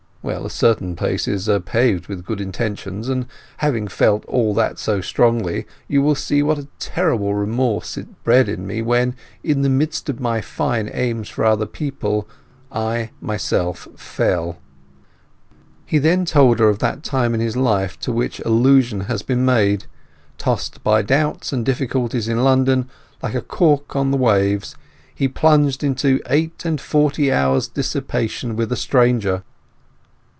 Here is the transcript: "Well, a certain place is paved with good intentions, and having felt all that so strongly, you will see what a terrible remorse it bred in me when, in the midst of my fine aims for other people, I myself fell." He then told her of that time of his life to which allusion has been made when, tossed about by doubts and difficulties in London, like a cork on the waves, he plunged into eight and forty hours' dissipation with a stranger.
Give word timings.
"Well, 0.23 0.45
a 0.45 0.51
certain 0.51 0.95
place 0.95 1.27
is 1.27 1.49
paved 1.65 2.05
with 2.05 2.27
good 2.27 2.39
intentions, 2.41 3.09
and 3.09 3.25
having 3.57 3.87
felt 3.87 4.23
all 4.25 4.53
that 4.53 4.77
so 4.77 5.01
strongly, 5.01 5.65
you 5.87 6.03
will 6.03 6.13
see 6.13 6.43
what 6.43 6.59
a 6.59 6.67
terrible 6.77 7.33
remorse 7.33 7.97
it 7.97 8.23
bred 8.23 8.47
in 8.47 8.67
me 8.67 8.83
when, 8.83 9.15
in 9.43 9.63
the 9.63 9.67
midst 9.69 10.09
of 10.09 10.19
my 10.19 10.39
fine 10.39 10.91
aims 10.93 11.27
for 11.27 11.43
other 11.43 11.65
people, 11.65 12.29
I 12.71 13.09
myself 13.19 13.87
fell." 13.95 14.59
He 15.87 15.97
then 15.97 16.25
told 16.25 16.59
her 16.59 16.69
of 16.69 16.77
that 16.77 17.01
time 17.01 17.33
of 17.33 17.39
his 17.39 17.57
life 17.57 17.99
to 18.01 18.11
which 18.11 18.39
allusion 18.41 19.01
has 19.01 19.23
been 19.23 19.43
made 19.43 19.81
when, 19.85 19.89
tossed 20.37 20.75
about 20.77 20.83
by 20.83 21.01
doubts 21.01 21.51
and 21.51 21.65
difficulties 21.65 22.27
in 22.27 22.43
London, 22.43 22.87
like 23.23 23.33
a 23.33 23.41
cork 23.41 23.95
on 23.95 24.11
the 24.11 24.17
waves, 24.17 24.75
he 25.15 25.27
plunged 25.27 25.83
into 25.83 26.21
eight 26.29 26.63
and 26.63 26.79
forty 26.79 27.31
hours' 27.31 27.67
dissipation 27.67 28.55
with 28.55 28.71
a 28.71 28.77
stranger. 28.77 29.43